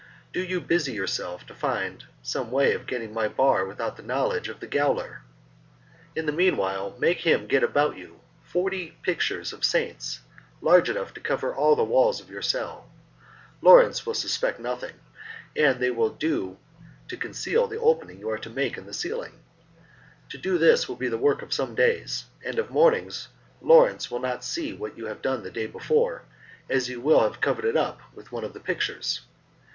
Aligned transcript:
Do 0.33 0.41
you 0.43 0.61
busy 0.61 0.93
yourself 0.93 1.45
to 1.45 1.53
find 1.53 2.01
out 2.01 2.07
some 2.23 2.49
way 2.49 2.73
of 2.73 2.87
getting 2.87 3.13
my 3.13 3.27
bar 3.27 3.65
without 3.67 3.97
the 3.97 4.01
knowledge 4.01 4.49
of 4.49 4.59
the 4.59 4.65
gaoler. 4.65 5.21
In 6.15 6.25
the 6.25 6.31
meanwhile, 6.31 6.95
make 6.97 7.19
him 7.19 7.45
get 7.45 7.61
you 7.61 7.67
about 7.67 7.95
forty 8.41 8.97
pictures 9.03 9.53
of 9.53 9.63
saints, 9.63 10.21
large 10.59 10.89
enough 10.89 11.13
to 11.13 11.19
cover 11.19 11.53
all 11.53 11.75
the 11.75 11.83
walls 11.83 12.19
of 12.19 12.31
your 12.31 12.41
cell. 12.41 12.89
Lawrence 13.61 14.03
will 14.03 14.15
suspect 14.15 14.59
nothing, 14.59 14.95
and 15.55 15.79
they 15.79 15.91
will 15.91 16.09
do 16.09 16.57
to 17.07 17.15
conceal 17.15 17.67
the 17.67 17.79
opening 17.79 18.17
you 18.19 18.27
are 18.31 18.39
to 18.39 18.49
make 18.49 18.79
in 18.79 18.87
the 18.87 18.95
ceiling. 18.95 19.43
To 20.29 20.37
do 20.39 20.57
this 20.57 20.89
will 20.89 20.95
be 20.95 21.09
the 21.09 21.17
work 21.19 21.43
of 21.43 21.53
some 21.53 21.75
days, 21.75 22.25
and 22.43 22.57
of 22.57 22.71
mornings 22.71 23.27
Lawrence 23.61 24.09
will 24.09 24.17
not 24.19 24.43
see 24.43 24.73
what 24.73 24.97
you 24.97 25.05
have 25.05 25.21
done 25.21 25.43
the 25.43 25.51
day 25.51 25.67
before, 25.67 26.23
as 26.71 26.89
you 26.89 26.99
will 26.99 27.19
have 27.19 27.39
covered 27.39 27.65
it 27.65 27.77
up 27.77 27.99
with 28.15 28.31
one 28.31 28.43
of 28.43 28.53
the 28.53 28.59
pictures. 28.59 29.21